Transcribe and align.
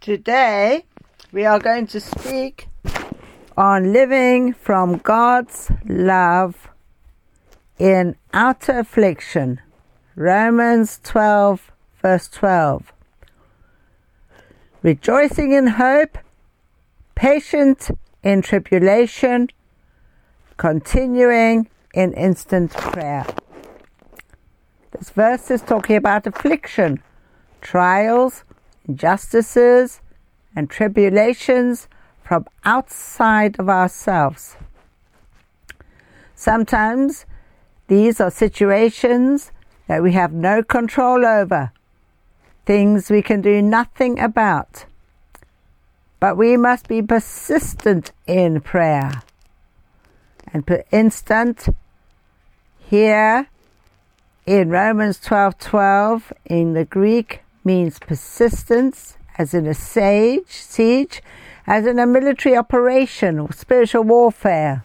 Today 0.00 0.84
we 1.32 1.44
are 1.44 1.58
going 1.58 1.88
to 1.88 1.98
speak 1.98 2.68
on 3.56 3.92
living 3.92 4.52
from 4.52 4.98
God's 4.98 5.72
love 5.84 6.68
in 7.80 8.14
outer 8.32 8.78
affliction. 8.78 9.60
Romans 10.14 11.00
12, 11.02 11.72
verse 12.00 12.28
12. 12.28 12.92
Rejoicing 14.82 15.52
in 15.52 15.66
hope, 15.66 16.16
patient 17.16 17.90
in 18.22 18.40
tribulation, 18.40 19.48
continuing 20.58 21.68
in 21.92 22.12
instant 22.12 22.70
prayer. 22.70 23.26
This 24.92 25.10
verse 25.10 25.50
is 25.50 25.60
talking 25.60 25.96
about 25.96 26.24
affliction, 26.24 27.02
trials, 27.60 28.44
injustices, 28.88 30.00
and 30.56 30.68
tribulations 30.68 31.88
from 32.22 32.46
outside 32.64 33.58
of 33.60 33.68
ourselves. 33.68 34.56
Sometimes 36.34 37.26
these 37.86 38.20
are 38.20 38.30
situations 38.30 39.52
that 39.86 40.02
we 40.02 40.12
have 40.12 40.32
no 40.32 40.62
control 40.62 41.24
over, 41.24 41.72
things 42.66 43.10
we 43.10 43.22
can 43.22 43.40
do 43.40 43.62
nothing 43.62 44.18
about. 44.18 44.84
But 46.20 46.36
we 46.36 46.56
must 46.56 46.88
be 46.88 47.00
persistent 47.00 48.12
in 48.26 48.60
prayer. 48.60 49.22
And 50.52 50.66
per 50.66 50.82
instant, 50.90 51.68
here 52.78 53.48
in 54.46 54.70
Romans 54.70 55.18
12:12 55.20 56.32
in 56.44 56.72
the 56.72 56.84
Greek 56.84 57.42
means 57.64 57.98
persistence 57.98 59.16
as 59.36 59.54
in 59.54 59.66
a 59.66 59.74
siege, 59.74 60.48
siege, 60.48 61.22
as 61.66 61.86
in 61.86 61.98
a 61.98 62.06
military 62.06 62.56
operation 62.56 63.38
or 63.38 63.52
spiritual 63.52 64.02
warfare. 64.02 64.84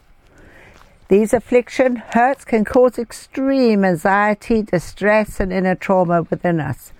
These 1.08 1.34
affliction 1.34 1.98
hurts 1.98 2.46
can 2.46 2.66
cause 2.66 2.98
extreme 2.98 3.84
anxiety, 3.84 4.62
distress, 4.62 5.40
and 5.40 5.52
inner 5.52 5.76
trauma 5.76 6.24
within 6.24 6.60
us, 6.60 6.94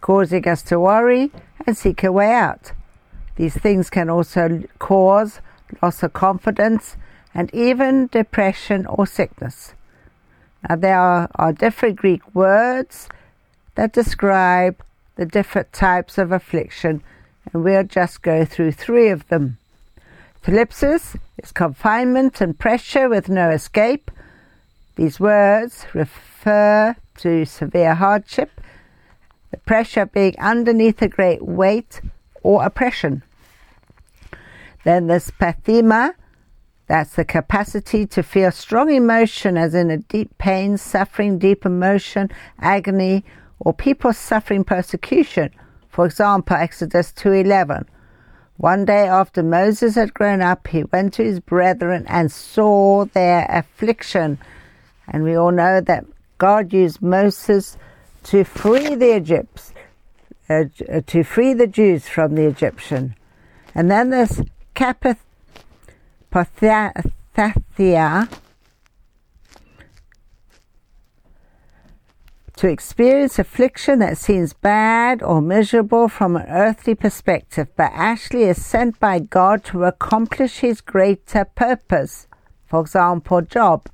causing 0.00 0.46
us 0.46 0.62
to 0.62 0.78
worry 0.78 1.30
and 1.66 1.76
seek 1.76 2.04
a 2.04 2.12
way 2.12 2.32
out. 2.32 2.72
These 3.36 3.56
things 3.56 3.90
can 3.90 4.10
also 4.10 4.64
cause 4.78 5.40
loss 5.82 6.02
of 6.02 6.12
confidence 6.12 6.96
and 7.34 7.52
even 7.54 8.08
depression 8.08 8.86
or 8.86 9.06
sickness. 9.06 9.74
Now, 10.68 10.76
there 10.76 10.98
are, 10.98 11.30
are 11.34 11.52
different 11.52 11.96
Greek 11.96 12.22
words 12.34 13.08
that 13.76 13.92
describe 13.92 14.82
the 15.18 15.26
different 15.26 15.72
types 15.72 16.16
of 16.16 16.30
affliction, 16.30 17.02
and 17.52 17.64
we'll 17.64 17.82
just 17.82 18.22
go 18.22 18.44
through 18.44 18.70
three 18.70 19.08
of 19.08 19.26
them. 19.28 19.58
Thlipsis 20.44 21.18
is 21.36 21.50
confinement 21.50 22.40
and 22.40 22.56
pressure 22.56 23.08
with 23.08 23.28
no 23.28 23.50
escape. 23.50 24.12
These 24.94 25.18
words 25.18 25.86
refer 25.92 26.94
to 27.18 27.44
severe 27.44 27.96
hardship, 27.96 28.60
the 29.50 29.56
pressure 29.56 30.06
being 30.06 30.38
underneath 30.38 31.02
a 31.02 31.08
great 31.08 31.42
weight 31.42 32.00
or 32.44 32.64
oppression. 32.64 33.24
Then 34.84 35.08
there's 35.08 35.32
pathema, 35.32 36.14
that's 36.86 37.16
the 37.16 37.24
capacity 37.24 38.06
to 38.06 38.22
feel 38.22 38.52
strong 38.52 38.90
emotion, 38.90 39.58
as 39.58 39.74
in 39.74 39.90
a 39.90 39.98
deep 39.98 40.38
pain, 40.38 40.78
suffering, 40.78 41.40
deep 41.40 41.66
emotion, 41.66 42.30
agony, 42.60 43.24
or 43.60 43.72
people 43.72 44.12
suffering 44.12 44.64
persecution. 44.64 45.50
For 45.88 46.06
example, 46.06 46.56
Exodus 46.56 47.12
2:11. 47.12 47.86
One 48.56 48.84
day 48.84 49.06
after 49.06 49.42
Moses 49.42 49.94
had 49.94 50.14
grown 50.14 50.42
up, 50.42 50.66
he 50.68 50.84
went 50.84 51.14
to 51.14 51.24
his 51.24 51.38
brethren 51.38 52.04
and 52.08 52.30
saw 52.30 53.04
their 53.04 53.46
affliction. 53.48 54.38
And 55.06 55.22
we 55.22 55.36
all 55.36 55.52
know 55.52 55.80
that 55.80 56.04
God 56.38 56.72
used 56.72 57.00
Moses 57.00 57.76
to 58.24 58.44
free 58.44 58.94
the 58.94 59.16
Egypts, 59.16 59.72
uh, 60.50 60.64
to 61.06 61.22
free 61.22 61.54
the 61.54 61.66
Jews 61.68 62.08
from 62.08 62.34
the 62.34 62.46
Egyptian. 62.46 63.14
And 63.74 63.90
then 63.90 64.10
there's 64.10 64.42
Capith 64.74 65.18
to 72.58 72.66
experience 72.66 73.38
affliction 73.38 74.00
that 74.00 74.18
seems 74.18 74.52
bad 74.52 75.22
or 75.22 75.40
miserable 75.40 76.08
from 76.08 76.34
an 76.34 76.44
earthly 76.48 76.92
perspective, 76.92 77.68
but 77.76 77.92
actually 77.94 78.42
is 78.42 78.64
sent 78.64 78.98
by 78.98 79.20
God 79.20 79.62
to 79.66 79.84
accomplish 79.84 80.58
His 80.58 80.80
greater 80.80 81.44
purpose. 81.44 82.26
For 82.66 82.80
example, 82.80 83.42
job. 83.42 83.88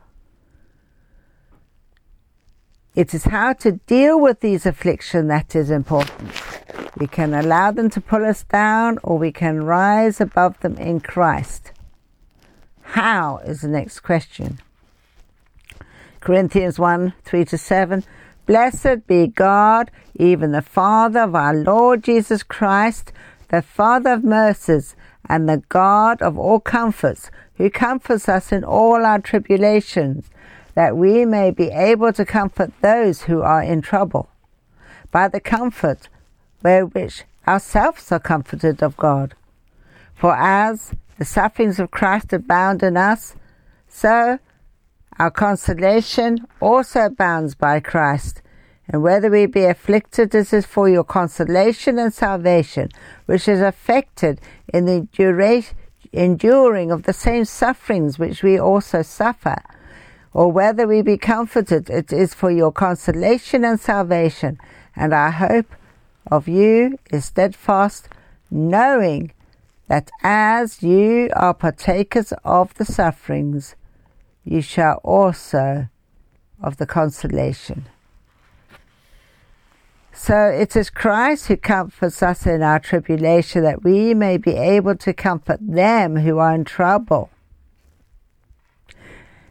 It 2.95 3.13
is 3.13 3.25
how 3.25 3.53
to 3.55 3.73
deal 3.73 4.19
with 4.19 4.41
these 4.41 4.65
affliction 4.65 5.29
that 5.29 5.55
is 5.55 5.71
important. 5.71 6.33
We 6.97 7.07
can 7.07 7.35
allow 7.35 7.71
them 7.71 7.91
to 7.91 8.01
pull 8.01 8.25
us 8.25 8.45
down 8.45 8.99
or 9.03 9.19
we 9.19 9.31
can 9.31 9.65
rise 9.65 10.23
above 10.23 10.59
them 10.61 10.77
in 10.79 11.01
Christ. 11.01 11.73
How 12.81 13.39
is 13.45 13.61
the 13.61 13.69
next 13.69 14.01
question. 14.01 14.59
Corinthians 16.21 16.79
1 16.79 17.13
3 17.25 17.45
to 17.45 17.59
7. 17.59 18.05
Blessed 18.47 19.07
be 19.07 19.27
God, 19.27 19.91
even 20.15 20.53
the 20.53 20.63
Father 20.63 21.21
of 21.21 21.35
our 21.35 21.55
Lord 21.55 22.05
Jesus 22.05 22.43
Christ, 22.43 23.13
the 23.49 23.63
Father 23.63 24.13
of 24.13 24.25
mercies, 24.25 24.95
and 25.27 25.49
the 25.49 25.63
God 25.69 26.21
of 26.21 26.39
all 26.39 26.61
comforts, 26.61 27.31
who 27.55 27.71
comforts 27.71 28.29
us 28.29 28.53
in 28.53 28.63
all 28.63 29.07
our 29.07 29.19
tribulations, 29.19 30.29
that 30.75 30.97
we 30.97 31.25
may 31.25 31.51
be 31.51 31.69
able 31.69 32.13
to 32.13 32.25
comfort 32.27 32.73
those 32.83 33.23
who 33.23 33.41
are 33.41 33.63
in 33.63 33.81
trouble, 33.81 34.29
by 35.11 35.29
the 35.29 35.41
comfort 35.41 36.09
wherewith 36.63 37.23
ourselves 37.49 38.13
are 38.13 38.21
comforted 38.21 38.83
of 38.83 38.97
God. 38.97 39.35
For 40.15 40.37
as 40.37 40.93
the 41.19 41.25
sufferings 41.25 41.81
of 41.81 41.91
Christ 41.91 42.33
abound 42.33 42.83
in 42.83 42.97
us, 42.97 43.37
so 43.89 44.39
our 45.19 45.31
consolation 45.31 46.47
also 46.61 47.07
abounds 47.07 47.55
by 47.55 47.81
Christ. 47.81 48.43
And 48.89 49.03
whether 49.03 49.31
we 49.31 49.47
be 49.47 49.65
afflicted, 49.65 50.31
this 50.31 50.53
is 50.53 50.67
for 50.67 50.89
your 50.89 51.05
consolation 51.05 51.99
and 51.99 52.13
salvation, 52.13 52.91
which 53.27 53.49
is 53.49 53.61
affected 53.61 54.41
in 54.73 54.85
the 54.85 55.65
enduring 56.13 56.91
of 56.91 57.05
the 57.05 57.13
same 57.13 57.45
sufferings 57.45 58.19
which 58.19 58.43
we 58.43 58.59
also 58.59 59.03
suffer. 59.03 59.63
Or 60.33 60.51
whether 60.51 60.87
we 60.87 61.01
be 61.01 61.17
comforted, 61.17 61.89
it 61.89 62.13
is 62.13 62.35
for 62.35 62.51
your 62.51 62.73
consolation 62.73 63.65
and 63.65 63.81
salvation. 63.81 64.59
And 64.97 65.15
our 65.15 65.31
hope 65.31 65.75
of 66.31 66.49
you 66.49 66.99
is 67.11 67.27
steadfast, 67.27 68.09
knowing 68.51 69.33
that 69.89 70.11
as 70.23 70.83
you 70.83 71.31
are 71.35 71.55
partakers 71.55 72.33
of 72.45 72.75
the 72.75 72.85
sufferings, 72.85 73.77
you 74.45 74.61
shall 74.61 75.01
also 75.03 75.89
of 76.63 76.77
the 76.77 76.87
consolation. 76.87 77.87
So 80.13 80.47
it 80.47 80.77
is 80.77 80.91
Christ 80.91 81.49
who 81.49 81.57
comforts 81.57 82.23
us 82.23 82.47
in 82.47 82.63
our 82.63 82.79
tribulation 82.79 83.63
that 83.65 83.83
we 83.83 84.15
may 84.15 84.37
be 84.37 84.53
able 84.53 84.97
to 84.97 85.13
comfort 85.13 85.59
them 85.61 86.17
who 86.17 86.39
are 86.39 86.55
in 86.55 86.65
trouble. 86.65 87.31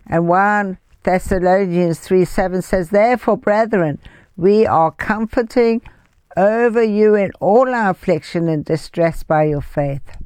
And 0.08 0.28
1 0.28 0.78
Thessalonians 1.04 2.00
3 2.00 2.24
7 2.26 2.62
says, 2.62 2.90
Therefore, 2.90 3.38
brethren, 3.38 4.00
we 4.38 4.66
are 4.66 4.92
comforting 4.92 5.82
over 6.38 6.82
you 6.82 7.14
in 7.14 7.32
all 7.40 7.74
our 7.74 7.92
affliction 7.92 8.48
and 8.48 8.64
distress 8.64 9.22
by 9.22 9.44
your 9.44 9.62
faith. 9.62 10.23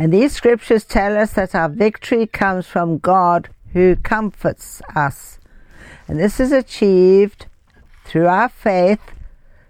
And 0.00 0.14
these 0.14 0.32
scriptures 0.32 0.84
tell 0.84 1.18
us 1.18 1.34
that 1.34 1.54
our 1.54 1.68
victory 1.68 2.26
comes 2.26 2.66
from 2.66 2.96
God 2.96 3.50
who 3.74 3.96
comforts 3.96 4.80
us. 4.96 5.38
And 6.08 6.18
this 6.18 6.40
is 6.40 6.52
achieved 6.52 7.44
through 8.06 8.26
our 8.26 8.48
faith 8.48 9.02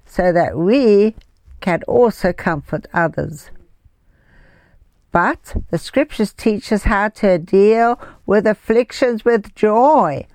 so 0.06 0.30
that 0.30 0.56
we 0.56 1.16
can 1.60 1.82
also 1.88 2.32
comfort 2.32 2.86
others. 2.94 3.50
But 5.10 5.56
the 5.72 5.78
scriptures 5.78 6.32
teach 6.32 6.70
us 6.70 6.84
how 6.84 7.08
to 7.08 7.36
deal 7.36 8.00
with 8.24 8.46
afflictions 8.46 9.24
with 9.24 9.52
joy. 9.56 10.28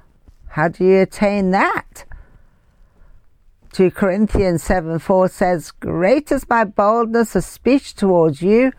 How 0.49 0.67
do 0.67 0.83
you 0.83 1.03
attain 1.03 1.51
that? 1.51 2.03
2 3.71 3.91
Corinthians 3.91 4.61
7 4.61 4.99
4 4.99 5.29
says, 5.29 5.71
Great 5.71 6.33
is 6.33 6.49
my 6.49 6.65
boldness 6.65 7.33
of 7.33 7.45
speech 7.45 7.95
towards 7.95 8.41
you, 8.41 8.73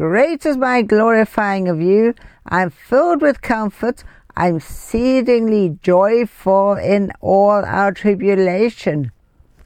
great 0.00 0.46
is 0.46 0.56
my 0.56 0.80
glorifying 0.80 1.68
of 1.68 1.78
you. 1.78 2.14
I'm 2.46 2.70
filled 2.70 3.20
with 3.20 3.42
comfort. 3.42 4.02
I'm 4.34 4.56
exceedingly 4.56 5.78
joyful 5.82 6.72
in 6.72 7.12
all 7.20 7.62
our 7.66 7.92
tribulation. 7.92 9.12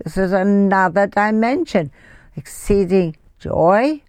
This 0.02 0.16
is 0.16 0.32
another 0.32 1.06
dimension. 1.06 1.92
Exceeding 2.34 3.16
joy. 3.38 4.02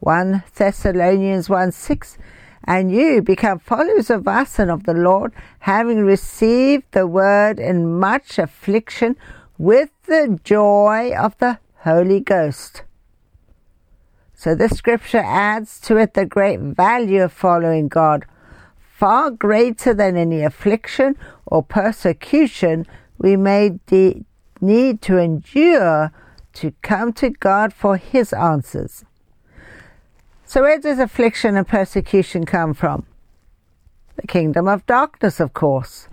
1 0.00 0.42
Thessalonians 0.56 1.48
1 1.48 1.70
6 1.70 2.18
and 2.64 2.90
you 2.90 3.22
become 3.22 3.60
followers 3.60 4.10
of 4.10 4.26
us 4.26 4.58
and 4.58 4.68
of 4.68 4.82
the 4.82 4.94
Lord, 4.94 5.32
having 5.60 6.04
received 6.04 6.86
the 6.90 7.06
word 7.06 7.60
in 7.60 8.00
much 8.00 8.36
affliction 8.36 9.16
with 9.58 9.90
the 10.06 10.40
joy 10.42 11.14
of 11.16 11.38
the 11.38 11.60
Holy 11.84 12.18
Ghost. 12.18 12.82
So 14.40 14.54
this 14.54 14.72
scripture 14.72 15.22
adds 15.22 15.78
to 15.80 15.98
it 15.98 16.14
the 16.14 16.24
great 16.24 16.60
value 16.60 17.22
of 17.24 17.30
following 17.30 17.88
God, 17.88 18.24
far 18.78 19.30
greater 19.30 19.92
than 19.92 20.16
any 20.16 20.42
affliction 20.42 21.18
or 21.44 21.62
persecution 21.62 22.86
we 23.18 23.36
may 23.36 23.78
de- 23.86 24.24
need 24.58 25.02
to 25.02 25.18
endure 25.18 26.10
to 26.54 26.72
come 26.80 27.12
to 27.20 27.28
God 27.28 27.74
for 27.74 27.98
His 27.98 28.32
answers. 28.32 29.04
So, 30.46 30.62
where 30.62 30.78
does 30.78 30.98
affliction 30.98 31.58
and 31.58 31.68
persecution 31.68 32.46
come 32.46 32.72
from? 32.72 33.04
The 34.16 34.26
kingdom 34.26 34.68
of 34.68 34.86
darkness, 34.86 35.38
of 35.38 35.52
course. 35.52 36.08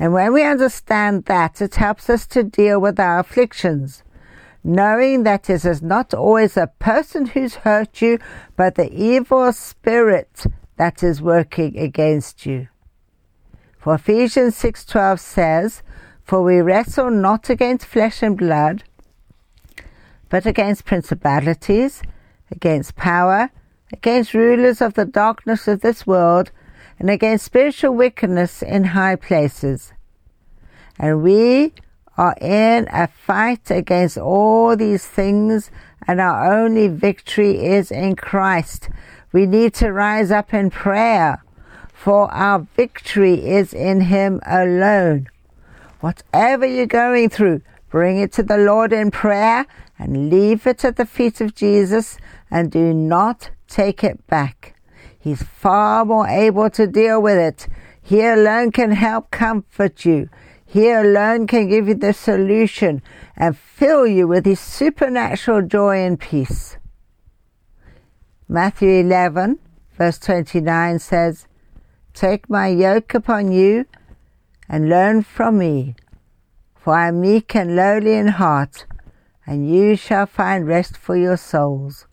And 0.00 0.12
when 0.12 0.32
we 0.32 0.42
understand 0.42 1.26
that, 1.26 1.62
it 1.62 1.76
helps 1.76 2.10
us 2.10 2.26
to 2.26 2.42
deal 2.42 2.80
with 2.80 2.98
our 2.98 3.20
afflictions, 3.20 4.02
knowing 4.64 5.22
that 5.22 5.48
it 5.48 5.64
is 5.64 5.82
not 5.82 6.12
always 6.12 6.56
a 6.56 6.66
person 6.78 7.26
who's 7.26 7.56
hurt 7.56 8.02
you, 8.02 8.18
but 8.56 8.74
the 8.74 8.92
evil 8.92 9.52
spirit 9.52 10.46
that 10.76 11.02
is 11.02 11.22
working 11.22 11.78
against 11.78 12.46
you. 12.46 12.68
For 13.78 13.94
Ephesians 13.94 14.56
6:12 14.56 15.20
says, 15.20 15.82
"For 16.24 16.42
we 16.42 16.60
wrestle 16.60 17.10
not 17.10 17.48
against 17.48 17.86
flesh 17.86 18.22
and 18.22 18.36
blood, 18.36 18.84
but 20.28 20.44
against 20.44 20.84
principalities, 20.84 22.02
against 22.50 22.96
power, 22.96 23.50
against 23.92 24.34
rulers 24.34 24.80
of 24.80 24.94
the 24.94 25.04
darkness 25.04 25.66
of 25.68 25.80
this 25.80 26.06
world, 26.06 26.50
and 26.98 27.08
against 27.08 27.44
spiritual 27.44 27.94
wickedness 27.94 28.62
in 28.62 28.84
high 28.84 29.16
places. 29.16 29.92
And 30.98 31.22
we 31.22 31.72
are 32.18 32.34
in 32.40 32.88
a 32.90 33.06
fight 33.06 33.70
against 33.70 34.18
all 34.18 34.76
these 34.76 35.06
things, 35.06 35.70
and 36.06 36.20
our 36.20 36.52
only 36.52 36.88
victory 36.88 37.64
is 37.64 37.92
in 37.92 38.16
Christ. 38.16 38.88
We 39.32 39.46
need 39.46 39.72
to 39.74 39.92
rise 39.92 40.32
up 40.32 40.52
in 40.52 40.70
prayer, 40.70 41.44
for 41.94 42.30
our 42.32 42.66
victory 42.76 43.46
is 43.46 43.72
in 43.72 44.00
Him 44.00 44.40
alone. 44.44 45.28
Whatever 46.00 46.66
you're 46.66 46.86
going 46.86 47.30
through, 47.30 47.62
bring 47.88 48.18
it 48.18 48.32
to 48.32 48.42
the 48.42 48.58
Lord 48.58 48.92
in 48.92 49.12
prayer 49.12 49.66
and 49.96 50.28
leave 50.28 50.66
it 50.66 50.84
at 50.84 50.96
the 50.96 51.06
feet 51.06 51.40
of 51.40 51.54
Jesus 51.54 52.18
and 52.50 52.70
do 52.70 52.92
not 52.92 53.50
take 53.68 54.02
it 54.02 54.26
back. 54.26 54.74
He's 55.18 55.42
far 55.42 56.04
more 56.04 56.26
able 56.26 56.70
to 56.70 56.86
deal 56.86 57.22
with 57.22 57.38
it. 57.38 57.68
He 58.02 58.24
alone 58.24 58.72
can 58.72 58.92
help 58.92 59.30
comfort 59.30 60.04
you. 60.04 60.30
He 60.70 60.90
alone 60.90 61.46
can 61.46 61.66
give 61.68 61.88
you 61.88 61.94
the 61.94 62.12
solution 62.12 63.02
and 63.34 63.56
fill 63.56 64.06
you 64.06 64.28
with 64.28 64.44
His 64.44 64.60
supernatural 64.60 65.62
joy 65.62 66.04
and 66.04 66.20
peace. 66.20 66.76
Matthew 68.46 68.90
11, 69.00 69.60
verse 69.96 70.18
29 70.18 70.98
says, 70.98 71.46
Take 72.12 72.50
my 72.50 72.68
yoke 72.68 73.14
upon 73.14 73.50
you 73.50 73.86
and 74.68 74.90
learn 74.90 75.22
from 75.22 75.56
me, 75.56 75.94
for 76.76 76.94
I 76.94 77.08
am 77.08 77.22
meek 77.22 77.56
and 77.56 77.74
lowly 77.74 78.12
in 78.12 78.28
heart, 78.28 78.84
and 79.46 79.70
you 79.70 79.96
shall 79.96 80.26
find 80.26 80.66
rest 80.66 80.98
for 80.98 81.16
your 81.16 81.38
souls. 81.38 82.06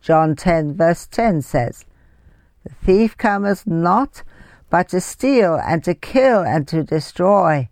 John 0.00 0.34
10, 0.34 0.74
verse 0.74 1.06
10 1.06 1.42
says, 1.42 1.84
The 2.64 2.74
thief 2.84 3.16
cometh 3.16 3.64
not 3.64 4.24
but 4.70 4.88
to 4.88 5.00
steal 5.00 5.60
and 5.66 5.82
to 5.84 5.94
kill 5.94 6.40
and 6.42 6.66
to 6.68 6.82
destroy. 6.82 7.68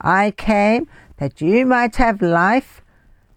I 0.00 0.30
came 0.30 0.88
that 1.18 1.40
you 1.40 1.66
might 1.66 1.96
have 1.96 2.22
life 2.22 2.82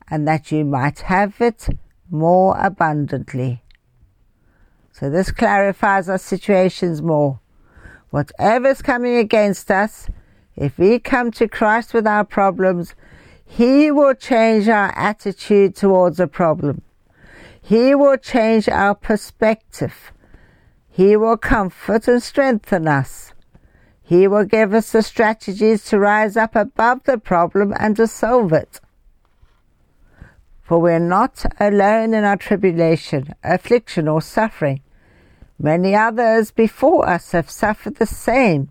and 0.09 0.27
that 0.27 0.51
you 0.51 0.63
might 0.63 0.99
have 1.01 1.41
it 1.41 1.67
more 2.09 2.55
abundantly. 2.57 3.63
So 4.91 5.09
this 5.09 5.31
clarifies 5.31 6.07
our 6.07 6.17
situations 6.17 7.01
more. 7.01 7.39
Whatever's 8.11 8.81
coming 8.81 9.15
against 9.17 9.71
us, 9.71 10.07
if 10.55 10.77
we 10.77 10.99
come 10.99 11.31
to 11.31 11.47
Christ 11.47 11.93
with 11.93 12.05
our 12.05 12.23
problems, 12.23 12.93
He 13.43 13.89
will 13.89 14.13
change 14.13 14.69
our 14.69 14.95
attitude 14.95 15.75
towards 15.75 16.17
the 16.17 16.27
problem. 16.27 16.83
He 17.59 17.95
will 17.95 18.17
change 18.17 18.69
our 18.69 18.93
perspective. 18.93 20.11
He 20.95 21.17
will 21.17 21.37
comfort 21.37 22.07
and 22.07 22.21
strengthen 22.21 22.87
us. 22.87 23.33
He 24.03 24.27
will 24.27 24.45
give 24.45 24.75
us 24.75 24.91
the 24.91 25.01
strategies 25.01 25.85
to 25.85 25.97
rise 25.97 26.37
up 26.37 26.55
above 26.55 27.05
the 27.05 27.17
problem 27.17 27.73
and 27.79 27.95
to 27.95 28.05
solve 28.05 28.53
it. 28.53 28.79
For 30.61 30.77
we're 30.77 30.99
not 30.99 31.45
alone 31.59 32.13
in 32.13 32.23
our 32.23 32.37
tribulation, 32.37 33.33
affliction, 33.43 34.07
or 34.07 34.21
suffering. 34.21 34.81
Many 35.57 35.95
others 35.95 36.51
before 36.51 37.09
us 37.09 37.31
have 37.31 37.49
suffered 37.49 37.95
the 37.95 38.05
same 38.05 38.69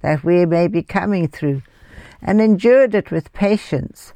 that 0.00 0.24
we 0.24 0.44
may 0.44 0.66
be 0.66 0.82
coming 0.82 1.28
through 1.28 1.62
and 2.20 2.40
endured 2.40 2.92
it 2.96 3.12
with 3.12 3.32
patience. 3.32 4.14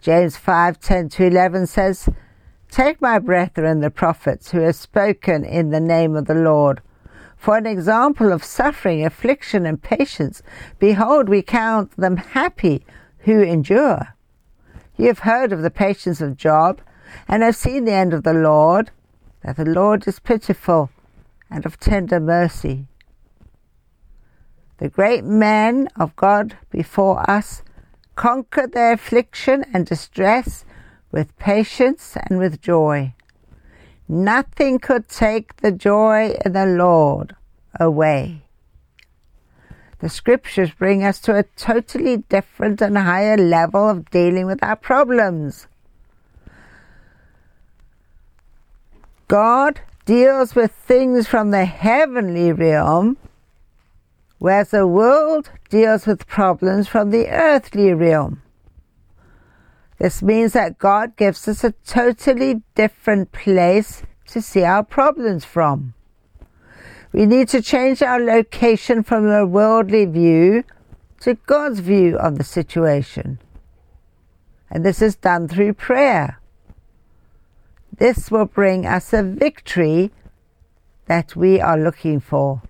James 0.00 0.38
5 0.38 0.80
10 0.80 1.10
to 1.10 1.26
11 1.26 1.66
says, 1.66 2.08
Take 2.70 3.00
my 3.00 3.18
brethren, 3.18 3.80
the 3.80 3.90
prophets, 3.90 4.52
who 4.52 4.60
have 4.60 4.76
spoken 4.76 5.44
in 5.44 5.70
the 5.70 5.80
name 5.80 6.14
of 6.14 6.26
the 6.26 6.34
Lord. 6.34 6.80
For 7.36 7.56
an 7.56 7.66
example 7.66 8.32
of 8.32 8.44
suffering, 8.44 9.04
affliction, 9.04 9.66
and 9.66 9.82
patience, 9.82 10.42
behold, 10.78 11.28
we 11.28 11.42
count 11.42 11.96
them 11.96 12.16
happy 12.16 12.84
who 13.20 13.42
endure. 13.42 14.14
You 14.96 15.06
have 15.06 15.20
heard 15.20 15.52
of 15.52 15.62
the 15.62 15.70
patience 15.70 16.20
of 16.20 16.36
Job, 16.36 16.80
and 17.26 17.42
have 17.42 17.56
seen 17.56 17.86
the 17.86 17.92
end 17.92 18.14
of 18.14 18.22
the 18.22 18.34
Lord, 18.34 18.90
that 19.42 19.56
the 19.56 19.64
Lord 19.64 20.06
is 20.06 20.20
pitiful 20.20 20.90
and 21.50 21.66
of 21.66 21.80
tender 21.80 22.20
mercy. 22.20 22.86
The 24.78 24.88
great 24.88 25.24
men 25.24 25.88
of 25.96 26.14
God 26.14 26.56
before 26.70 27.28
us 27.28 27.62
conquered 28.14 28.72
their 28.72 28.92
affliction 28.92 29.64
and 29.74 29.84
distress 29.86 30.64
with 31.12 31.36
patience 31.38 32.16
and 32.16 32.38
with 32.38 32.60
joy. 32.60 33.14
Nothing 34.08 34.78
could 34.78 35.08
take 35.08 35.56
the 35.56 35.72
joy 35.72 36.36
in 36.44 36.52
the 36.52 36.66
Lord 36.66 37.36
away. 37.78 38.42
The 40.00 40.08
scriptures 40.08 40.70
bring 40.70 41.04
us 41.04 41.20
to 41.20 41.36
a 41.36 41.42
totally 41.56 42.16
different 42.16 42.80
and 42.80 42.96
higher 42.96 43.36
level 43.36 43.88
of 43.88 44.10
dealing 44.10 44.46
with 44.46 44.62
our 44.62 44.76
problems. 44.76 45.66
God 49.28 49.80
deals 50.06 50.56
with 50.56 50.72
things 50.72 51.28
from 51.28 51.50
the 51.50 51.66
heavenly 51.66 52.50
realm, 52.52 53.16
whereas 54.38 54.70
the 54.70 54.86
world 54.86 55.50
deals 55.68 56.06
with 56.06 56.26
problems 56.26 56.88
from 56.88 57.10
the 57.10 57.28
earthly 57.28 57.92
realm. 57.92 58.42
This 60.00 60.22
means 60.22 60.54
that 60.54 60.78
God 60.78 61.14
gives 61.16 61.46
us 61.46 61.62
a 61.62 61.72
totally 61.84 62.62
different 62.74 63.32
place 63.32 64.02
to 64.28 64.40
see 64.40 64.62
our 64.62 64.82
problems 64.82 65.44
from. 65.44 65.92
We 67.12 67.26
need 67.26 67.48
to 67.48 67.60
change 67.60 68.00
our 68.00 68.18
location 68.18 69.02
from 69.02 69.28
a 69.28 69.44
worldly 69.44 70.06
view 70.06 70.64
to 71.20 71.34
God's 71.34 71.80
view 71.80 72.16
of 72.16 72.38
the 72.38 72.44
situation. 72.44 73.40
And 74.70 74.86
this 74.86 75.02
is 75.02 75.16
done 75.16 75.48
through 75.48 75.74
prayer. 75.74 76.40
This 77.98 78.30
will 78.30 78.46
bring 78.46 78.86
us 78.86 79.12
a 79.12 79.22
victory 79.22 80.12
that 81.08 81.36
we 81.36 81.60
are 81.60 81.76
looking 81.76 82.20
for. 82.20 82.62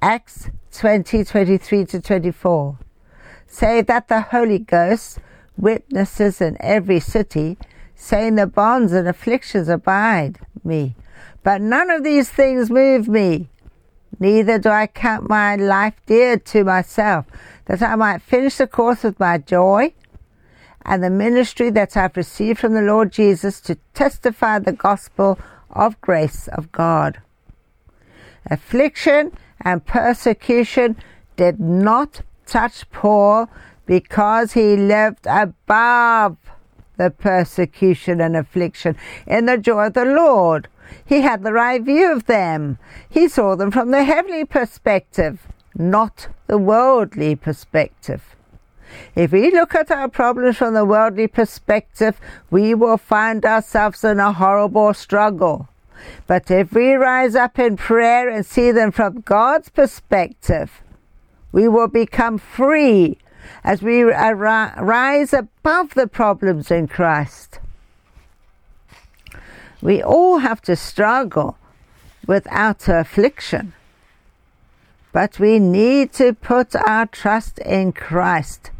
Acts 0.00 0.48
20 0.72 1.24
23 1.24 1.84
to 1.84 2.00
24 2.00 2.78
say 3.46 3.82
that 3.82 4.08
the 4.08 4.22
Holy 4.22 4.60
Ghost 4.60 5.18
witnesses 5.58 6.40
in 6.40 6.56
every 6.60 7.00
city, 7.00 7.58
saying 7.94 8.36
the 8.36 8.46
bonds 8.46 8.92
and 8.92 9.08
afflictions 9.08 9.68
abide 9.68 10.38
me. 10.64 10.94
But 11.42 11.60
none 11.60 11.90
of 11.90 12.04
these 12.04 12.30
things 12.30 12.70
move 12.70 13.08
me. 13.08 13.48
Neither 14.18 14.58
do 14.58 14.70
I 14.70 14.86
count 14.86 15.28
my 15.28 15.56
life 15.56 15.94
dear 16.06 16.38
to 16.38 16.64
myself, 16.64 17.26
that 17.66 17.82
I 17.82 17.94
might 17.96 18.22
finish 18.22 18.56
the 18.56 18.66
course 18.66 19.02
with 19.02 19.20
my 19.20 19.38
joy 19.38 19.92
and 20.82 21.02
the 21.02 21.10
ministry 21.10 21.70
that 21.70 21.96
I've 21.96 22.16
received 22.16 22.58
from 22.60 22.72
the 22.74 22.82
Lord 22.82 23.12
Jesus 23.12 23.60
to 23.62 23.76
testify 23.94 24.58
the 24.58 24.72
gospel 24.72 25.38
of 25.70 26.00
grace 26.00 26.48
of 26.48 26.72
God. 26.72 27.20
Affliction 28.50 29.32
and 29.60 29.84
persecution 29.84 30.96
did 31.36 31.60
not 31.60 32.22
touch 32.46 32.90
Paul 32.90 33.50
because 33.88 34.52
he 34.52 34.76
lived 34.76 35.26
above 35.26 36.36
the 36.98 37.10
persecution 37.10 38.20
and 38.20 38.36
affliction 38.36 38.94
in 39.26 39.46
the 39.46 39.56
joy 39.56 39.86
of 39.86 39.94
the 39.94 40.04
Lord. 40.04 40.68
He 41.06 41.22
had 41.22 41.42
the 41.42 41.54
right 41.54 41.82
view 41.82 42.12
of 42.12 42.26
them. 42.26 42.78
He 43.08 43.28
saw 43.28 43.56
them 43.56 43.70
from 43.70 43.90
the 43.90 44.04
heavenly 44.04 44.44
perspective, 44.44 45.40
not 45.74 46.28
the 46.48 46.58
worldly 46.58 47.34
perspective. 47.34 48.36
If 49.14 49.32
we 49.32 49.50
look 49.50 49.74
at 49.74 49.90
our 49.90 50.08
problems 50.08 50.58
from 50.58 50.74
the 50.74 50.84
worldly 50.84 51.26
perspective, 51.26 52.20
we 52.50 52.74
will 52.74 52.98
find 52.98 53.44
ourselves 53.46 54.04
in 54.04 54.20
a 54.20 54.34
horrible 54.34 54.92
struggle. 54.92 55.68
But 56.26 56.50
if 56.50 56.72
we 56.72 56.92
rise 56.92 57.34
up 57.34 57.58
in 57.58 57.78
prayer 57.78 58.28
and 58.28 58.44
see 58.44 58.70
them 58.70 58.92
from 58.92 59.22
God's 59.22 59.70
perspective, 59.70 60.82
we 61.52 61.68
will 61.68 61.88
become 61.88 62.36
free 62.36 63.18
as 63.64 63.82
we 63.82 64.02
rise 64.02 65.32
above 65.32 65.94
the 65.94 66.06
problems 66.06 66.70
in 66.70 66.88
Christ. 66.88 67.60
We 69.80 70.02
all 70.02 70.38
have 70.38 70.60
to 70.62 70.74
struggle 70.74 71.56
with 72.26 72.46
outer 72.50 72.98
affliction, 72.98 73.74
but 75.12 75.38
we 75.38 75.58
need 75.58 76.12
to 76.14 76.32
put 76.34 76.74
our 76.74 77.06
trust 77.06 77.58
in 77.60 77.92
Christ. 77.92 78.70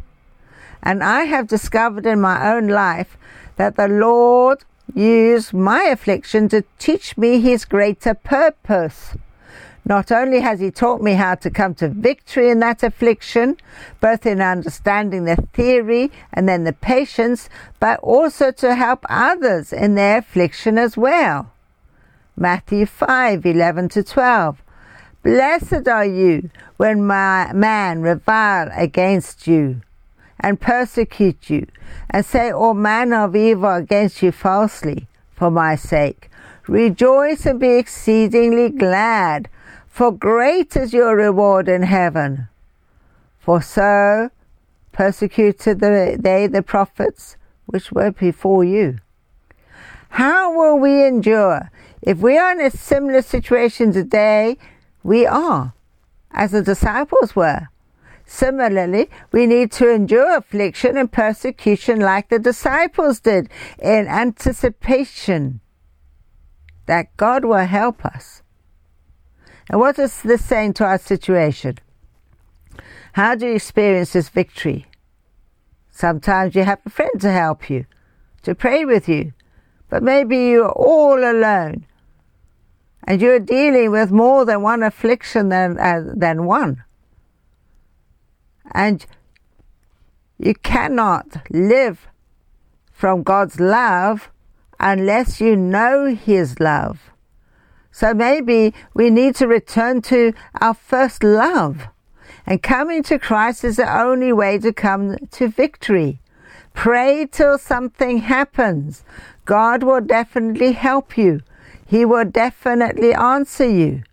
And 0.83 1.03
I 1.03 1.23
have 1.23 1.47
discovered 1.47 2.05
in 2.05 2.21
my 2.21 2.53
own 2.53 2.67
life 2.67 3.17
that 3.55 3.75
the 3.75 3.87
Lord 3.87 4.63
used 4.93 5.53
my 5.53 5.83
affliction 5.83 6.49
to 6.49 6.63
teach 6.77 7.17
me 7.17 7.39
his 7.39 7.65
greater 7.65 8.13
purpose. 8.13 9.15
Not 9.89 10.11
only 10.11 10.41
has 10.41 10.59
he 10.59 10.69
taught 10.69 11.01
me 11.01 11.13
how 11.13 11.33
to 11.33 11.49
come 11.49 11.73
to 11.75 11.89
victory 11.89 12.51
in 12.51 12.59
that 12.59 12.83
affliction, 12.83 13.57
both 13.99 14.23
in 14.23 14.39
understanding 14.39 15.25
the 15.25 15.35
theory 15.51 16.11
and 16.31 16.47
then 16.47 16.63
the 16.63 16.73
patience, 16.73 17.49
but 17.79 17.99
also 18.01 18.51
to 18.51 18.75
help 18.75 19.03
others 19.09 19.73
in 19.73 19.95
their 19.95 20.19
affliction 20.19 20.77
as 20.77 20.95
well. 20.95 21.51
Matthew 22.37 22.85
5 22.85 23.43
11 23.43 23.89
to 23.89 24.03
12. 24.03 24.61
Blessed 25.23 25.87
are 25.87 26.05
you 26.05 26.51
when 26.77 27.03
my 27.03 27.51
man 27.51 28.03
revile 28.03 28.69
against 28.75 29.47
you 29.47 29.81
and 30.39 30.61
persecute 30.61 31.49
you 31.49 31.65
and 32.11 32.23
say 32.23 32.51
all 32.51 32.75
manner 32.75 33.23
of 33.23 33.35
evil 33.35 33.73
against 33.73 34.21
you 34.21 34.31
falsely 34.31 35.07
for 35.33 35.49
my 35.49 35.75
sake. 35.75 36.29
Rejoice 36.67 37.47
and 37.47 37.59
be 37.59 37.71
exceedingly 37.71 38.69
glad 38.69 39.49
for 39.99 40.13
great 40.13 40.77
is 40.77 40.93
your 40.93 41.13
reward 41.13 41.67
in 41.67 41.81
heaven. 41.83 42.47
For 43.37 43.61
so 43.61 44.29
persecuted 44.93 45.81
they 45.81 46.47
the 46.47 46.63
prophets 46.63 47.35
which 47.65 47.91
were 47.91 48.11
before 48.11 48.63
you. 48.63 48.99
How 50.11 50.57
will 50.57 50.79
we 50.79 51.05
endure? 51.05 51.69
If 52.01 52.19
we 52.19 52.37
are 52.37 52.53
in 52.53 52.61
a 52.61 52.71
similar 52.71 53.21
situation 53.21 53.91
today, 53.91 54.57
we 55.03 55.25
are, 55.25 55.73
as 56.31 56.51
the 56.51 56.61
disciples 56.61 57.35
were. 57.35 57.67
Similarly, 58.25 59.09
we 59.33 59.47
need 59.47 59.69
to 59.73 59.93
endure 59.93 60.37
affliction 60.37 60.95
and 60.95 61.11
persecution 61.11 61.99
like 61.99 62.29
the 62.29 62.39
disciples 62.39 63.19
did 63.19 63.49
in 63.77 64.07
anticipation 64.07 65.59
that 66.85 67.17
God 67.17 67.43
will 67.43 67.65
help 67.65 68.05
us. 68.05 68.43
And 69.69 69.79
what 69.79 69.99
is 69.99 70.21
this 70.23 70.43
saying 70.43 70.73
to 70.75 70.85
our 70.85 70.97
situation? 70.97 71.77
How 73.13 73.35
do 73.35 73.47
you 73.47 73.55
experience 73.55 74.13
this 74.13 74.29
victory? 74.29 74.87
Sometimes 75.91 76.55
you 76.55 76.63
have 76.63 76.79
a 76.85 76.89
friend 76.89 77.21
to 77.21 77.31
help 77.31 77.69
you, 77.69 77.85
to 78.43 78.55
pray 78.55 78.85
with 78.85 79.07
you, 79.07 79.33
but 79.89 80.01
maybe 80.01 80.37
you're 80.37 80.71
all 80.71 81.19
alone 81.19 81.85
and 83.03 83.21
you're 83.21 83.39
dealing 83.39 83.91
with 83.91 84.11
more 84.11 84.45
than 84.45 84.61
one 84.61 84.83
affliction 84.83 85.49
than, 85.49 85.77
uh, 85.79 86.03
than 86.15 86.45
one. 86.45 86.83
And 88.71 89.05
you 90.37 90.53
cannot 90.53 91.37
live 91.49 92.07
from 92.91 93.23
God's 93.23 93.59
love 93.59 94.29
unless 94.79 95.41
you 95.41 95.55
know 95.55 96.15
His 96.15 96.59
love. 96.59 97.11
So 97.99 98.13
maybe 98.13 98.73
we 98.93 99.09
need 99.09 99.35
to 99.35 99.47
return 99.47 100.01
to 100.03 100.31
our 100.61 100.73
first 100.73 101.21
love. 101.21 101.89
And 102.45 102.63
coming 102.63 103.03
to 103.03 103.19
Christ 103.19 103.65
is 103.65 103.75
the 103.75 103.93
only 103.93 104.31
way 104.31 104.57
to 104.59 104.71
come 104.71 105.17
to 105.31 105.49
victory. 105.49 106.21
Pray 106.73 107.27
till 107.29 107.57
something 107.57 108.19
happens. 108.19 109.03
God 109.43 109.83
will 109.83 109.99
definitely 109.99 110.71
help 110.71 111.17
you. 111.17 111.41
He 111.85 112.05
will 112.05 112.23
definitely 112.23 113.13
answer 113.13 113.67
you. 113.69 114.03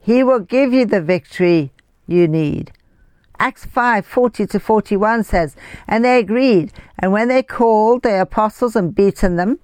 He 0.00 0.24
will 0.24 0.40
give 0.40 0.72
you 0.72 0.84
the 0.84 1.00
victory 1.00 1.70
you 2.08 2.26
need. 2.26 2.72
Acts 3.38 3.64
5 3.64 4.04
40 4.04 4.46
to 4.48 4.58
41 4.58 5.22
says, 5.22 5.54
And 5.86 6.04
they 6.04 6.18
agreed, 6.18 6.72
and 6.98 7.12
when 7.12 7.28
they 7.28 7.44
called 7.44 8.02
the 8.02 8.20
apostles 8.20 8.74
and 8.74 8.92
beaten 8.92 9.36
them, 9.36 9.60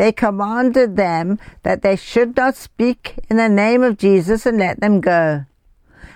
they 0.00 0.12
commanded 0.12 0.96
them 0.96 1.38
that 1.62 1.82
they 1.82 1.94
should 1.94 2.34
not 2.34 2.56
speak 2.56 3.16
in 3.28 3.36
the 3.36 3.50
name 3.50 3.82
of 3.82 3.98
Jesus 3.98 4.46
and 4.46 4.56
let 4.56 4.80
them 4.80 5.02
go. 5.02 5.44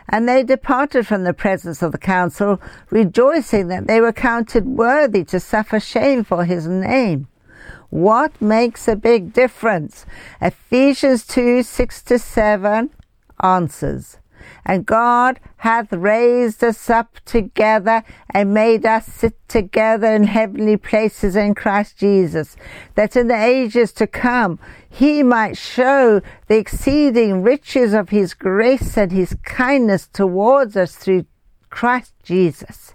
And 0.09 0.27
they 0.27 0.43
departed 0.43 1.07
from 1.07 1.25
the 1.25 1.35
presence 1.35 1.83
of 1.83 1.93
the 1.93 1.99
council, 1.99 2.63
rejoicing 2.89 3.69
that 3.69 3.87
they 3.87 4.01
were 4.01 4.11
counted 4.11 4.65
worthy 4.65 5.23
to 5.25 5.39
suffer 5.39 5.79
shame 5.79 6.25
for 6.25 6.47
his 6.47 6.67
name. 6.67 7.29
What 7.91 8.41
makes 8.41 8.89
a 8.89 8.97
big 8.97 9.35
difference? 9.35 10.07
Ephesians 10.41 11.27
2 11.27 11.63
6 11.63 12.03
to 12.05 12.19
7 12.19 12.89
answers. 13.43 14.17
And 14.67 14.87
God 14.87 15.41
hath 15.59 15.93
raised 15.93 16.65
us 16.65 16.89
up 16.89 17.21
together 17.25 18.03
and 18.31 18.55
made 18.55 18.87
us 18.87 19.07
sit 19.07 19.37
together 19.49 20.07
in 20.07 20.25
heavenly 20.25 20.77
places 20.77 21.37
in 21.37 21.55
Christ 21.55 21.99
Jesus, 21.99 22.57
that 22.95 23.17
in 23.17 23.29
the 23.29 23.41
ages 23.41 23.93
to 23.95 24.07
come 24.07 24.59
he 24.89 25.23
might 25.23 25.57
show 25.57 26.23
the 26.47 26.57
exceeding 26.57 27.43
riches 27.43 27.93
of 27.93 28.09
his 28.09 28.33
grace 28.33 28.97
and 28.97 29.13
his 29.13 29.37
kindness 29.43 30.09
towards 30.13 30.77
us 30.77 30.95
through 30.95 31.27
Christ 31.69 32.15
Jesus. 32.23 32.95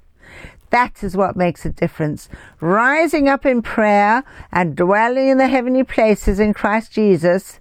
That 0.70 1.04
is 1.04 1.18
what 1.18 1.36
makes 1.36 1.66
a 1.66 1.70
difference. 1.70 2.30
Rising 2.62 3.28
up 3.28 3.46
in 3.46 3.62
prayer 3.62 4.24
and 4.52 4.76
dwelling 4.76 5.30
in 5.30 5.38
the 5.38 5.48
heavenly 5.48 5.84
places 5.84 6.40
in 6.40 6.54
Christ 6.54 6.92
Jesus, 6.92 7.60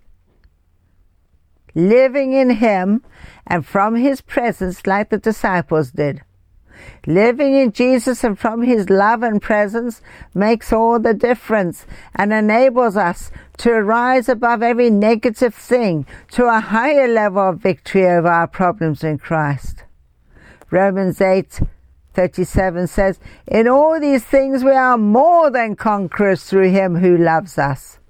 living 1.78 2.32
in 2.32 2.50
Him 2.50 3.02
and 3.46 3.64
from 3.64 3.94
His 3.94 4.20
presence 4.20 4.86
like 4.86 5.10
the 5.10 5.18
disciples 5.18 5.92
did. 5.92 6.22
Living 7.06 7.54
in 7.54 7.72
Jesus 7.72 8.22
and 8.24 8.38
from 8.38 8.62
His 8.62 8.90
love 8.90 9.22
and 9.22 9.40
presence 9.40 10.02
makes 10.34 10.72
all 10.72 10.98
the 10.98 11.14
difference 11.14 11.86
and 12.14 12.32
enables 12.32 12.96
us 12.96 13.30
to 13.58 13.72
rise 13.72 14.28
above 14.28 14.62
every 14.62 14.90
negative 14.90 15.54
thing 15.54 16.06
to 16.32 16.46
a 16.46 16.60
higher 16.60 17.08
level 17.08 17.48
of 17.48 17.58
victory 17.58 18.06
over 18.06 18.28
our 18.28 18.46
problems 18.46 19.02
in 19.02 19.18
Christ. 19.18 19.84
Romans 20.70 21.20
8 21.20 21.60
37 22.14 22.88
says, 22.88 23.20
In 23.46 23.68
all 23.68 24.00
these 24.00 24.24
things 24.24 24.64
we 24.64 24.72
are 24.72 24.98
more 24.98 25.50
than 25.50 25.76
conquerors 25.76 26.42
through 26.42 26.70
Him 26.70 26.96
who 26.96 27.16
loves 27.16 27.58
us. 27.58 28.00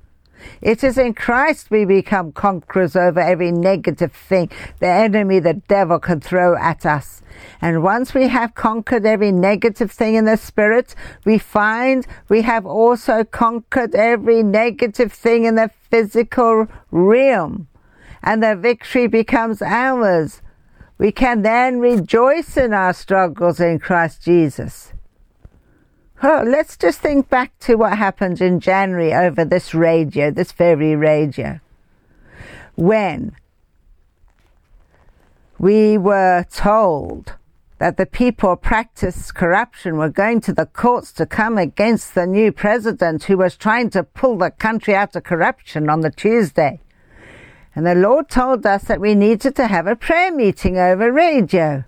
It 0.61 0.83
is 0.85 0.99
in 0.99 1.15
Christ 1.15 1.71
we 1.71 1.85
become 1.85 2.33
conquerors 2.33 2.97
over 2.97 3.21
every 3.21 3.53
negative 3.53 4.13
thing 4.13 4.51
the 4.81 4.87
enemy, 4.87 5.39
the 5.39 5.55
devil, 5.55 5.99
can 5.99 6.21
throw 6.21 6.57
at 6.57 6.87
us. 6.87 7.23
And 7.61 7.83
once 7.83 8.15
we 8.15 8.29
have 8.29 8.55
conquered 8.55 9.07
every 9.07 9.33
negative 9.33 9.91
thing 9.91 10.15
in 10.15 10.25
the 10.25 10.37
spirit, 10.37 10.95
we 11.25 11.39
find 11.39 12.07
we 12.29 12.43
have 12.43 12.67
also 12.67 13.25
conquered 13.25 13.95
every 13.95 14.43
negative 14.43 15.13
thing 15.13 15.45
in 15.45 15.55
the 15.55 15.71
physical 15.91 16.67
realm. 16.91 17.69
And 18.23 18.43
the 18.43 18.57
victory 18.57 19.07
becomes 19.07 19.63
ours. 19.63 20.43
We 20.99 21.13
can 21.13 21.43
then 21.43 21.79
rejoice 21.79 22.57
in 22.57 22.73
our 22.73 22.93
struggles 22.93 23.61
in 23.61 23.79
Christ 23.79 24.23
Jesus. 24.23 24.93
Oh, 26.21 26.43
let's 26.45 26.77
just 26.77 26.99
think 26.99 27.29
back 27.29 27.57
to 27.61 27.77
what 27.77 27.97
happened 27.97 28.41
in 28.41 28.59
January 28.59 29.15
over 29.15 29.45
this 29.45 29.73
radio, 29.73 30.33
this 30.33 30.51
very 30.51 30.97
radio, 30.97 31.61
when 32.75 33.37
we 35.61 35.97
were 35.97 36.45
told 36.51 37.35
that 37.79 37.99
the 37.99 38.07
people 38.07 38.57
practice 38.57 39.31
corruption 39.31 39.97
were 39.97 40.09
going 40.09 40.41
to 40.41 40.53
the 40.53 40.67
courts 40.67 41.13
to 41.13 41.25
come 41.25 41.57
against 41.57 42.17
the 42.17 42.27
new 42.27 42.51
president 42.51 43.25
who 43.25 43.37
was 43.37 43.57
trying 43.57 43.89
to 43.91 44.03
pull 44.03 44.37
the 44.39 44.51
country 44.51 44.97
out 44.97 45.15
of 45.15 45.23
corruption 45.23 45.89
on 45.89 46.01
the 46.01 46.11
Tuesday. 46.11 46.81
And 47.77 47.87
the 47.87 47.95
Lord 47.95 48.29
told 48.29 48.67
us 48.67 48.83
that 48.85 49.01
we 49.01 49.15
needed 49.15 49.55
to 49.55 49.69
have 49.69 49.87
a 49.87 49.95
prayer 49.95 50.33
meeting 50.33 50.79
over 50.79 51.13
radio. 51.13 51.85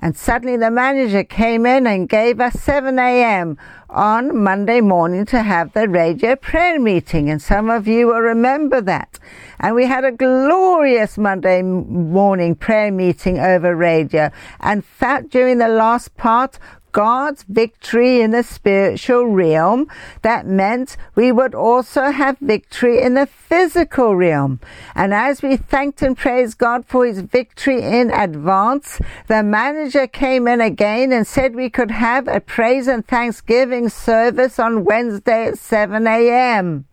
And 0.00 0.16
suddenly 0.16 0.56
the 0.56 0.70
manager 0.70 1.24
came 1.24 1.66
in 1.66 1.86
and 1.86 2.08
gave 2.08 2.40
us 2.40 2.54
7 2.60 2.98
a.m. 2.98 3.58
on 3.90 4.36
Monday 4.36 4.80
morning 4.80 5.26
to 5.26 5.42
have 5.42 5.72
the 5.72 5.88
radio 5.88 6.36
prayer 6.36 6.78
meeting. 6.78 7.28
And 7.28 7.42
some 7.42 7.68
of 7.68 7.88
you 7.88 8.06
will 8.06 8.20
remember 8.20 8.80
that. 8.80 9.18
And 9.58 9.74
we 9.74 9.86
had 9.86 10.04
a 10.04 10.12
glorious 10.12 11.18
Monday 11.18 11.62
morning 11.62 12.54
prayer 12.54 12.92
meeting 12.92 13.40
over 13.40 13.74
radio. 13.74 14.30
And 14.60 14.84
that 15.00 15.30
during 15.30 15.58
the 15.58 15.68
last 15.68 16.16
part, 16.16 16.60
God's 16.92 17.42
victory 17.44 18.20
in 18.20 18.30
the 18.30 18.42
spiritual 18.42 19.26
realm, 19.26 19.88
that 20.22 20.46
meant 20.46 20.96
we 21.14 21.32
would 21.32 21.54
also 21.54 22.10
have 22.10 22.38
victory 22.38 23.00
in 23.00 23.14
the 23.14 23.26
physical 23.26 24.16
realm. 24.16 24.60
And 24.94 25.14
as 25.14 25.42
we 25.42 25.56
thanked 25.56 26.02
and 26.02 26.16
praised 26.16 26.58
God 26.58 26.84
for 26.86 27.06
his 27.06 27.20
victory 27.20 27.82
in 27.82 28.10
advance, 28.10 29.00
the 29.26 29.42
manager 29.42 30.06
came 30.06 30.48
in 30.48 30.60
again 30.60 31.12
and 31.12 31.26
said 31.26 31.54
we 31.54 31.70
could 31.70 31.90
have 31.90 32.28
a 32.28 32.40
praise 32.40 32.88
and 32.88 33.06
thanksgiving 33.06 33.88
service 33.88 34.58
on 34.58 34.84
Wednesday 34.84 35.48
at 35.48 35.58
7 35.58 36.06
a.m. 36.06 36.86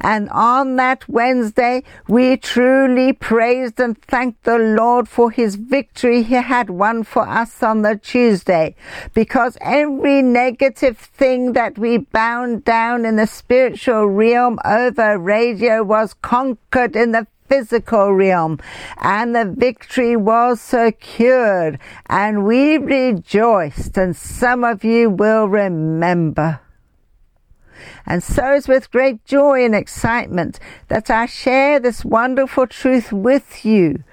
And 0.00 0.28
on 0.30 0.76
that 0.76 1.08
Wednesday, 1.08 1.82
we 2.08 2.36
truly 2.36 3.12
praised 3.12 3.80
and 3.80 4.00
thanked 4.02 4.44
the 4.44 4.58
Lord 4.58 5.08
for 5.08 5.30
his 5.30 5.56
victory 5.56 6.22
he 6.22 6.34
had 6.34 6.70
won 6.70 7.04
for 7.04 7.26
us 7.26 7.62
on 7.62 7.82
the 7.82 7.96
Tuesday. 7.96 8.74
Because 9.14 9.31
every 9.62 10.20
negative 10.20 10.98
thing 10.98 11.54
that 11.54 11.78
we 11.78 11.96
bound 11.96 12.64
down 12.64 13.06
in 13.06 13.16
the 13.16 13.26
spiritual 13.26 14.06
realm 14.06 14.58
over 14.62 15.18
radio 15.18 15.82
was 15.82 16.12
conquered 16.12 16.94
in 16.94 17.12
the 17.12 17.26
physical 17.48 18.12
realm 18.12 18.58
and 18.98 19.34
the 19.34 19.46
victory 19.46 20.16
was 20.16 20.60
secured 20.60 21.78
and 22.10 22.44
we 22.44 22.76
rejoiced 22.76 23.96
and 23.96 24.14
some 24.14 24.64
of 24.64 24.84
you 24.84 25.08
will 25.08 25.46
remember. 25.46 26.60
And 28.04 28.22
so 28.22 28.60
with 28.68 28.90
great 28.90 29.24
joy 29.24 29.64
and 29.64 29.74
excitement 29.74 30.60
that 30.88 31.08
I 31.08 31.24
share 31.24 31.80
this 31.80 32.04
wonderful 32.04 32.66
truth 32.66 33.14
with 33.14 33.64
you 33.64 34.04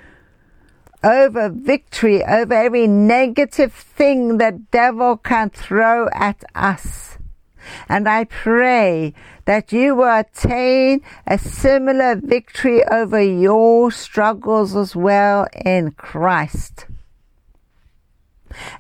over 1.03 1.50
victory, 1.50 2.24
over 2.24 2.53
every 2.53 2.88
negative 2.88 3.74
thing 3.74 4.38
that 4.38 4.72
devil 4.72 5.18
can 5.18 5.50
throw 5.50 6.10
at 6.13 6.44
us. 6.56 7.18
And 7.88 8.08
I 8.08 8.25
pray 8.25 9.13
that 9.46 9.72
you 9.72 9.96
will 9.96 10.20
attain 10.20 11.01
a 11.25 11.38
similar 11.38 12.15
victory 12.15 12.84
over 12.86 13.22
your 13.22 13.91
struggles 13.91 14.75
as 14.75 14.96
well 14.96 15.48
in 15.65 15.91
Christ. 15.91 16.86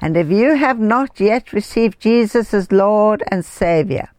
And 0.01 0.17
if 0.17 0.29
you 0.29 0.55
have 0.55 0.79
not 0.79 1.19
yet 1.19 1.53
received 1.53 1.99
Jesus 1.99 2.53
as 2.53 2.71
Lord 2.71 3.23
and 3.27 3.45
Savior, 3.45 4.09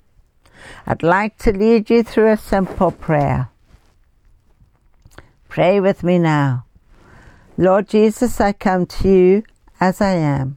I'd 0.87 1.03
like 1.03 1.37
to 1.39 1.53
lead 1.53 1.91
you 1.91 2.03
through 2.03 2.33
a 2.33 2.37
simple 2.37 2.93
prayer. 2.93 3.49
Pray 5.49 5.81
with 5.81 6.03
me 6.03 6.19
now. 6.19 6.65
Lord 7.57 7.89
Jesus, 7.89 8.41
I 8.41 8.53
come 8.53 8.87
to 8.87 9.09
you 9.09 9.43
as 9.81 10.01
I 10.01 10.13
am. 10.13 10.57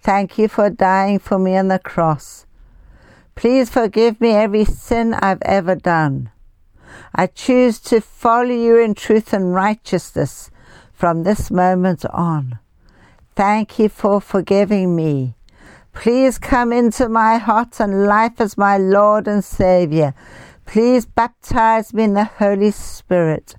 Thank 0.00 0.38
you 0.38 0.48
for 0.48 0.70
dying 0.70 1.18
for 1.18 1.38
me 1.38 1.56
on 1.56 1.68
the 1.68 1.78
cross. 1.78 2.46
Please 3.34 3.68
forgive 3.68 4.20
me 4.20 4.30
every 4.30 4.64
sin 4.64 5.14
I've 5.14 5.42
ever 5.42 5.74
done. 5.74 6.30
I 7.14 7.26
choose 7.26 7.78
to 7.80 8.00
follow 8.00 8.54
you 8.54 8.78
in 8.78 8.94
truth 8.94 9.32
and 9.32 9.54
righteousness 9.54 10.50
from 10.92 11.22
this 11.22 11.50
moment 11.50 12.04
on. 12.06 12.58
Thank 13.34 13.78
you 13.78 13.88
for 13.88 14.20
forgiving 14.20 14.96
me. 14.96 15.34
Please 15.92 16.38
come 16.38 16.72
into 16.72 17.08
my 17.08 17.38
heart 17.38 17.80
and 17.80 18.06
life 18.06 18.40
as 18.40 18.56
my 18.56 18.78
Lord 18.78 19.28
and 19.28 19.44
Savior. 19.44 20.14
Please 20.64 21.06
baptize 21.06 21.92
me 21.92 22.04
in 22.04 22.14
the 22.14 22.24
Holy 22.24 22.70
Spirit. 22.70 23.56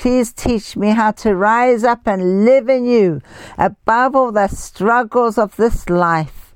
Please 0.00 0.32
teach 0.32 0.78
me 0.78 0.92
how 0.92 1.10
to 1.10 1.36
rise 1.36 1.84
up 1.84 2.06
and 2.06 2.46
live 2.46 2.70
in 2.70 2.86
you 2.86 3.20
above 3.58 4.16
all 4.16 4.32
the 4.32 4.48
struggles 4.48 5.36
of 5.36 5.56
this 5.56 5.90
life, 5.90 6.54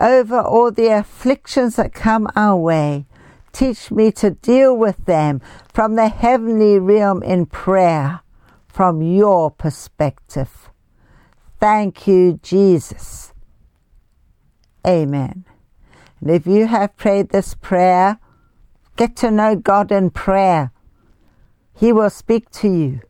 over 0.00 0.40
all 0.40 0.70
the 0.70 0.86
afflictions 0.86 1.76
that 1.76 1.92
come 1.92 2.26
our 2.34 2.56
way. 2.56 3.04
Teach 3.52 3.90
me 3.90 4.10
to 4.12 4.30
deal 4.30 4.74
with 4.74 5.04
them 5.04 5.42
from 5.70 5.96
the 5.96 6.08
heavenly 6.08 6.78
realm 6.78 7.22
in 7.22 7.44
prayer, 7.44 8.20
from 8.66 9.02
your 9.02 9.50
perspective. 9.50 10.70
Thank 11.58 12.06
you, 12.06 12.40
Jesus. 12.42 13.34
Amen. 14.86 15.44
And 16.22 16.30
if 16.30 16.46
you 16.46 16.66
have 16.66 16.96
prayed 16.96 17.28
this 17.28 17.52
prayer, 17.52 18.18
get 18.96 19.16
to 19.16 19.30
know 19.30 19.54
God 19.54 19.92
in 19.92 20.08
prayer. 20.08 20.72
He 21.80 21.94
will 21.94 22.10
speak 22.10 22.50
to 22.60 22.68
you. 22.68 23.00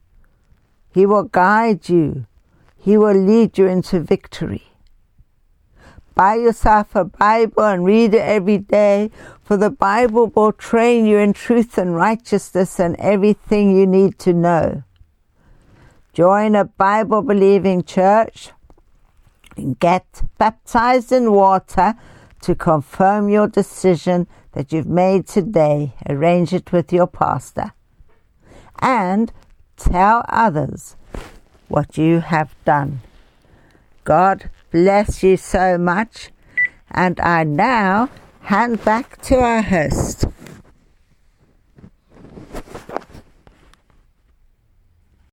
He 0.94 1.04
will 1.04 1.24
guide 1.24 1.88
you. 1.88 2.26
He 2.76 2.96
will 2.96 3.16
lead 3.16 3.58
you 3.58 3.66
into 3.66 3.98
victory. 3.98 4.62
Buy 6.14 6.36
yourself 6.36 6.94
a 6.94 7.04
Bible 7.04 7.64
and 7.64 7.84
read 7.84 8.14
it 8.14 8.20
every 8.20 8.58
day, 8.58 9.10
for 9.42 9.56
the 9.56 9.70
Bible 9.70 10.28
will 10.28 10.52
train 10.52 11.04
you 11.04 11.18
in 11.18 11.32
truth 11.32 11.78
and 11.78 11.96
righteousness 11.96 12.78
and 12.78 12.94
everything 13.00 13.76
you 13.76 13.88
need 13.88 14.20
to 14.20 14.32
know. 14.32 14.84
Join 16.12 16.54
a 16.54 16.64
Bible 16.64 17.22
believing 17.22 17.82
church 17.82 18.52
and 19.56 19.80
Get 19.80 20.22
baptized 20.38 21.10
in 21.10 21.32
water 21.32 21.96
to 22.42 22.54
confirm 22.54 23.28
your 23.28 23.48
decision 23.48 24.28
that 24.52 24.72
you've 24.72 24.86
made 24.86 25.26
today. 25.26 25.94
Arrange 26.08 26.54
it 26.54 26.70
with 26.70 26.92
your 26.92 27.08
pastor 27.08 27.72
and 28.80 29.32
tell 29.76 30.24
others 30.28 30.96
what 31.68 31.96
you 31.96 32.20
have 32.20 32.54
done. 32.64 33.00
God 34.04 34.50
bless 34.70 35.22
you 35.22 35.36
so 35.36 35.78
much, 35.78 36.30
and 36.90 37.20
I 37.20 37.44
now 37.44 38.10
hand 38.42 38.84
back 38.84 39.20
to 39.22 39.36
our 39.36 39.62
host. 39.62 40.24